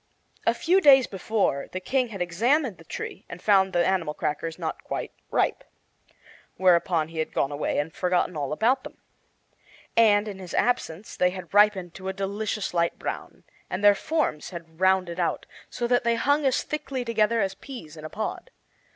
A 0.47 0.55
few 0.55 0.81
days 0.81 1.05
before 1.05 1.67
the 1.71 1.79
King 1.79 2.07
had 2.07 2.23
examined 2.23 2.79
the 2.79 2.83
tree 2.83 3.23
and 3.29 3.39
found 3.39 3.71
the 3.71 3.85
animal 3.85 4.15
crackers 4.15 4.57
not 4.57 4.83
quite 4.83 5.11
ripe. 5.29 5.63
Whereupon 6.57 7.09
he 7.09 7.19
had 7.19 7.31
gone 7.35 7.51
away 7.51 7.77
and 7.77 7.93
forgotten 7.93 8.35
all 8.35 8.51
about 8.51 8.83
them. 8.83 8.97
And, 9.95 10.27
in 10.27 10.39
his 10.39 10.55
absence, 10.55 11.15
they 11.15 11.29
had 11.29 11.53
ripened 11.53 11.93
to 11.93 12.07
a 12.07 12.13
delicious 12.13 12.73
light 12.73 12.97
brown; 12.97 13.43
and 13.69 13.83
their 13.83 13.93
forms 13.93 14.49
had 14.49 14.79
rounded 14.81 15.19
out, 15.19 15.45
so 15.69 15.85
that 15.85 16.03
they 16.03 16.15
hung 16.15 16.47
as 16.47 16.63
thickly 16.63 17.05
together 17.05 17.39
as 17.39 17.53
peas 17.53 17.95
in 17.95 18.03
a 18.03 18.09
pod. 18.09 18.49